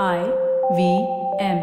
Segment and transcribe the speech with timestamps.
[0.00, 0.24] I
[0.74, 1.06] V
[1.38, 1.58] M.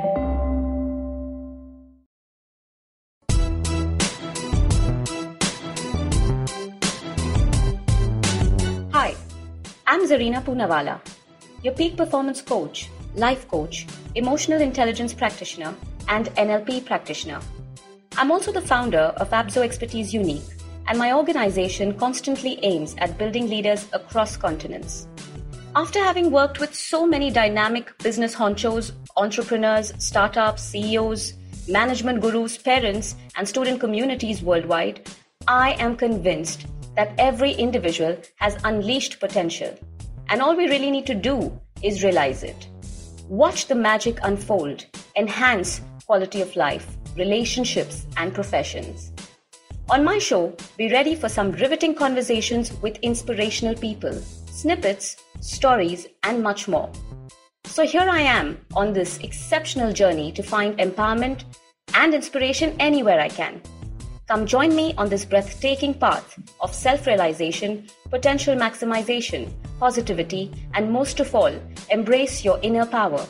[8.91, 9.15] Hi,
[9.87, 11.01] I'm Zarina Poonawalla,
[11.63, 15.73] your peak performance coach, life coach, emotional intelligence practitioner,
[16.07, 17.39] and NLP practitioner.
[18.15, 20.43] I'm also the founder of Abzo Expertise Unique,
[20.87, 25.07] and my organization constantly aims at building leaders across continents.
[25.79, 31.35] After having worked with so many dynamic business honchos, entrepreneurs, startups, CEOs,
[31.69, 35.09] management gurus, parents, and student communities worldwide,
[35.47, 36.65] I am convinced
[36.97, 39.73] that every individual has unleashed potential.
[40.27, 42.67] And all we really need to do is realize it.
[43.29, 49.13] Watch the magic unfold, enhance quality of life, relationships, and professions.
[49.89, 54.21] On my show, be ready for some riveting conversations with inspirational people,
[54.59, 56.91] snippets, stories, and much more.
[57.63, 61.45] So here I am on this exceptional journey to find empowerment
[61.93, 63.61] and inspiration anywhere I can.
[64.27, 71.21] Come join me on this breathtaking path of self realization, potential maximization, positivity, and most
[71.21, 71.55] of all,
[71.89, 73.25] embrace your inner power.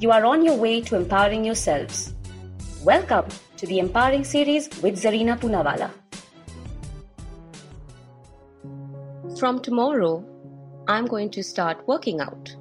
[0.00, 2.14] You are on your way to empowering yourselves.
[2.84, 3.26] Welcome
[3.58, 5.90] to the Empowering Series with Zarina Poonawalla.
[9.38, 10.24] From tomorrow,
[10.90, 12.56] I'm going to start working out.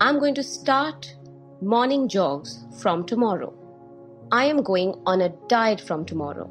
[0.00, 1.14] I'm going to start
[1.62, 3.54] morning jogs from tomorrow.
[4.32, 6.50] I am going on a diet from tomorrow.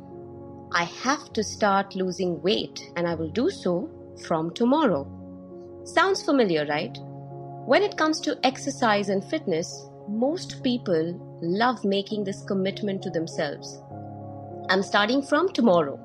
[0.71, 3.89] I have to start losing weight and I will do so
[4.25, 5.05] from tomorrow.
[5.83, 6.97] Sounds familiar, right?
[7.65, 13.81] When it comes to exercise and fitness, most people love making this commitment to themselves.
[14.69, 15.99] I'm starting from tomorrow.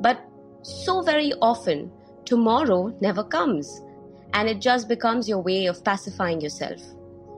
[0.00, 0.20] But
[0.60, 1.90] so very often,
[2.26, 3.80] tomorrow never comes,
[4.34, 6.80] and it just becomes your way of pacifying yourself.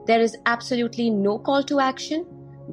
[0.05, 2.25] There is absolutely no call to action,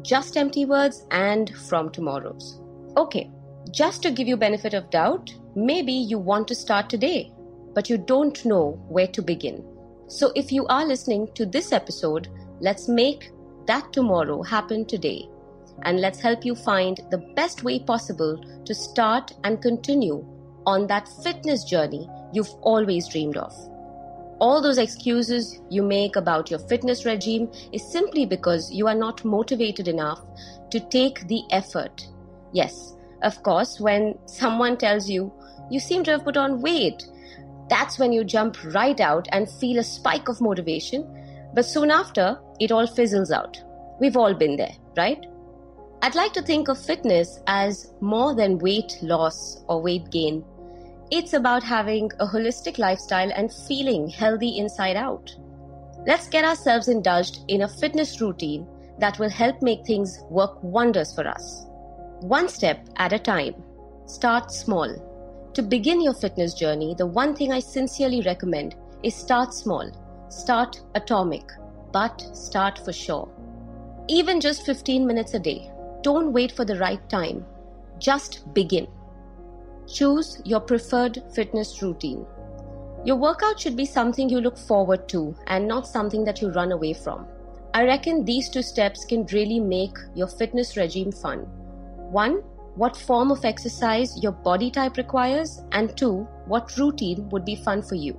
[0.03, 2.61] just empty words and from tomorrows.
[2.97, 3.31] Okay,
[3.71, 7.33] just to give you benefit of doubt, maybe you want to start today,
[7.75, 9.65] but you don't know where to begin.
[10.09, 12.29] So if you are listening to this episode,
[12.61, 13.31] let's make
[13.67, 15.29] that tomorrow happen today.
[15.85, 20.25] And let's help you find the best way possible to start and continue
[20.67, 23.53] on that fitness journey you've always dreamed of.
[24.43, 29.25] All those excuses you make about your fitness regime is simply because you are not
[29.25, 30.21] motivated enough
[30.73, 32.09] to take the effort.
[32.53, 35.33] Yes, of course, when someone tells you,
[35.71, 37.05] you seem to have put on weight,
[37.71, 41.07] that's when you jump right out and feel a spike of motivation.
[41.55, 43.63] But soon after, it all fizzles out.
[44.01, 45.25] We've all been there, right?
[46.03, 50.45] I'd like to think of fitness as more than weight loss or weight gain.
[51.15, 55.37] It's about having a holistic lifestyle and feeling healthy inside out.
[56.07, 58.67] Let's get ourselves indulged in a fitness routine
[58.99, 61.67] that will help make things work wonders for us.
[62.21, 63.63] One step at a time.
[64.07, 64.89] Start small.
[65.53, 69.93] To begin your fitness journey, the one thing I sincerely recommend is start small.
[70.31, 71.45] Start atomic,
[71.93, 73.29] but start for sure.
[74.09, 75.71] Even just 15 minutes a day.
[76.01, 77.45] Don't wait for the right time.
[77.99, 78.87] Just begin.
[79.93, 82.25] Choose your preferred fitness routine.
[83.05, 86.73] Your workout should be something you look forward to and not something that you run
[86.73, 87.27] away from.
[87.75, 91.41] I reckon these two steps can really make your fitness regime fun.
[92.11, 92.43] One,
[92.77, 97.83] what form of exercise your body type requires, and two, what routine would be fun
[97.83, 98.17] for you.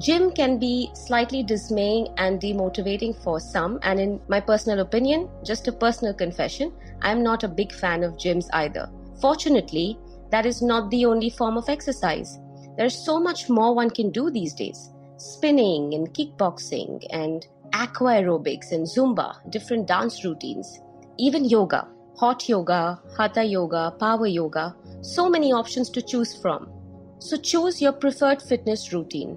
[0.00, 5.68] Gym can be slightly dismaying and demotivating for some, and in my personal opinion, just
[5.68, 6.72] a personal confession,
[7.02, 8.90] I'm not a big fan of gyms either.
[9.20, 9.96] Fortunately,
[10.30, 12.38] that is not the only form of exercise.
[12.76, 18.70] There's so much more one can do these days spinning and kickboxing and aqua aerobics
[18.70, 20.80] and Zumba, different dance routines,
[21.18, 26.70] even yoga, hot yoga, hatha yoga, power yoga, so many options to choose from.
[27.18, 29.36] So choose your preferred fitness routine.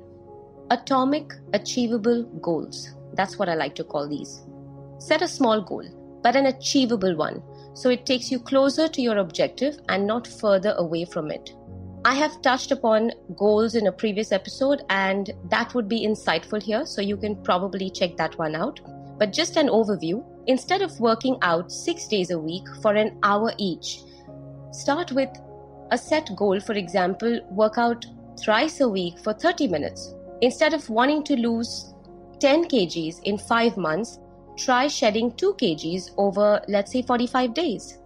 [0.69, 2.91] Atomic achievable goals.
[3.13, 4.45] That's what I like to call these.
[4.99, 5.85] Set a small goal,
[6.21, 7.41] but an achievable one,
[7.73, 11.51] so it takes you closer to your objective and not further away from it.
[12.03, 16.85] I have touched upon goals in a previous episode, and that would be insightful here,
[16.85, 18.79] so you can probably check that one out.
[19.19, 23.53] But just an overview instead of working out six days a week for an hour
[23.59, 24.01] each,
[24.71, 25.29] start with
[25.91, 26.59] a set goal.
[26.59, 28.05] For example, work out
[28.43, 30.15] thrice a week for 30 minutes.
[30.41, 31.93] Instead of wanting to lose
[32.39, 34.17] 10 kgs in five months,
[34.57, 37.97] try shedding 2 kgs over, let's say, 45 days.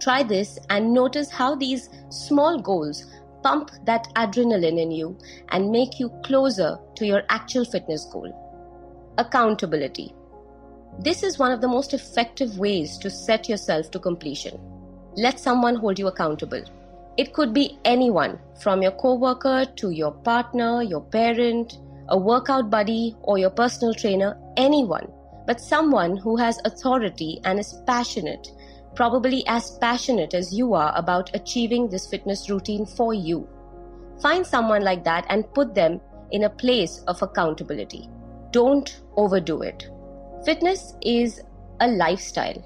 [0.00, 3.04] Try this and notice how these small goals
[3.42, 5.16] pump that adrenaline in you
[5.50, 8.32] and make you closer to your actual fitness goal.
[9.18, 10.12] Accountability.
[10.98, 14.58] This is one of the most effective ways to set yourself to completion.
[15.14, 16.62] Let someone hold you accountable.
[17.16, 21.78] It could be anyone, from your coworker to your partner, your parent,
[22.08, 25.10] a workout buddy, or your personal trainer, anyone,
[25.46, 28.48] but someone who has authority and is passionate,
[28.94, 33.48] probably as passionate as you are about achieving this fitness routine for you.
[34.20, 36.00] Find someone like that and put them
[36.30, 38.08] in a place of accountability.
[38.50, 39.88] Don't overdo it.
[40.44, 41.40] Fitness is
[41.80, 42.64] a lifestyle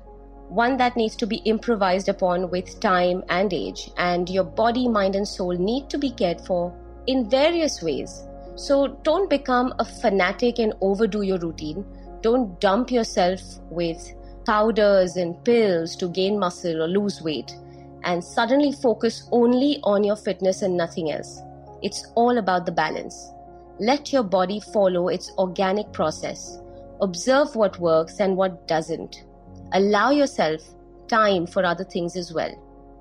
[0.51, 5.15] one that needs to be improvised upon with time and age, and your body, mind,
[5.15, 6.75] and soul need to be cared for
[7.07, 8.25] in various ways.
[8.57, 11.87] So don't become a fanatic and overdo your routine.
[12.23, 13.41] Don't dump yourself
[13.71, 14.15] with
[14.47, 17.53] powders and pills to gain muscle or lose weight,
[18.05, 21.41] and suddenly focus only on your fitness and nothing else.
[21.83, 23.33] It's all about the balance.
[23.79, 26.59] Let your body follow its organic process.
[27.01, 29.25] Observe what works and what doesn't
[29.73, 30.61] allow yourself
[31.09, 32.53] time for other things as well.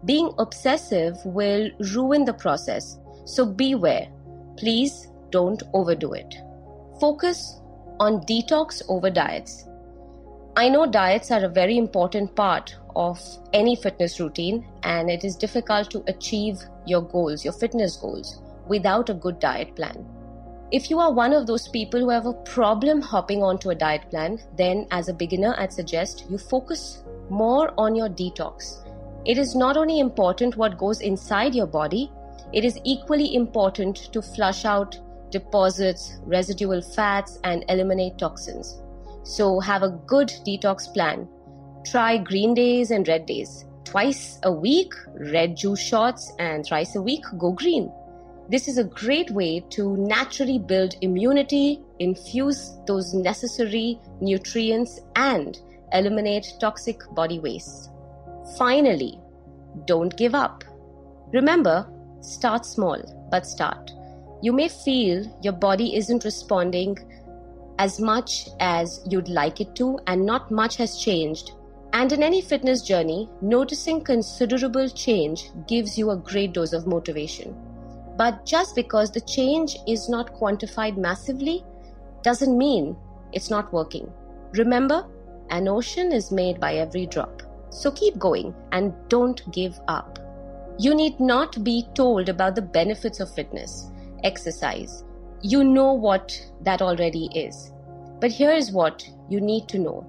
[0.06, 4.08] Being obsessive will ruin the process, so beware.
[4.58, 6.36] Please don't overdo it.
[7.00, 7.60] Focus
[8.00, 9.66] on detox over diets.
[10.56, 13.20] I know diets are a very important part of
[13.54, 19.10] any fitness routine, and it is difficult to achieve your goals, your fitness goals, without
[19.10, 20.06] a good diet plan.
[20.72, 24.10] If you are one of those people who have a problem hopping onto a diet
[24.10, 28.86] plan, then as a beginner, I'd suggest you focus more on your detox.
[29.26, 32.12] It is not only important what goes inside your body,
[32.54, 35.00] it is equally important to flush out
[35.32, 38.82] deposits, residual fats, and eliminate toxins.
[39.24, 41.28] So, have a good detox plan.
[41.86, 43.66] Try green days and red days.
[43.84, 44.94] Twice a week,
[45.32, 47.92] red juice shots, and thrice a week, go green.
[48.50, 55.60] This is a great way to naturally build immunity, infuse those necessary nutrients, and
[55.94, 57.92] eliminate toxic body waste.
[58.58, 59.20] Finally,
[59.86, 60.64] don't give up.
[61.32, 61.88] Remember,
[62.22, 63.00] start small,
[63.30, 63.92] but start.
[64.42, 66.98] You may feel your body isn't responding
[67.78, 71.52] as much as you'd like it to, and not much has changed.
[71.94, 77.56] And in any fitness journey, noticing considerable change gives you a great dose of motivation.
[78.18, 81.64] But just because the change is not quantified massively
[82.22, 82.96] doesn't mean
[83.32, 84.12] it's not working.
[84.54, 85.06] Remember,
[85.50, 87.42] an ocean is made by every drop.
[87.70, 90.20] So keep going and don't give up.
[90.78, 93.90] You need not be told about the benefits of fitness,
[94.24, 95.04] exercise.
[95.42, 97.72] You know what that already is.
[98.20, 100.06] But here is what you need to know.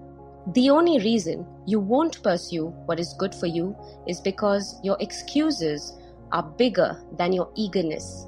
[0.55, 3.77] The only reason you won't pursue what is good for you
[4.09, 5.97] is because your excuses
[6.33, 8.27] are bigger than your eagerness.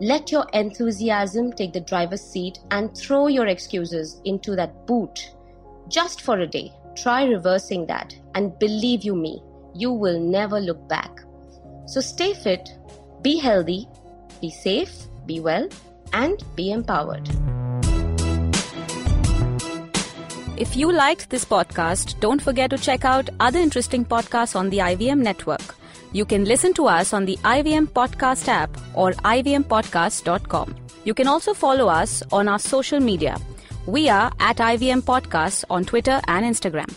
[0.00, 5.30] Let your enthusiasm take the driver's seat and throw your excuses into that boot
[5.88, 6.72] just for a day.
[6.96, 9.42] Try reversing that, and believe you me,
[9.74, 11.20] you will never look back.
[11.86, 12.68] So stay fit,
[13.22, 13.88] be healthy,
[14.40, 14.92] be safe,
[15.26, 15.68] be well,
[16.12, 17.28] and be empowered.
[20.56, 24.78] If you liked this podcast, don't forget to check out other interesting podcasts on the
[24.78, 25.74] IVM network.
[26.12, 30.74] You can listen to us on the IVM Podcast app or ivmpodcast.com.
[31.04, 33.38] You can also follow us on our social media.
[33.86, 36.90] We are at IVM Podcasts on Twitter and Instagram.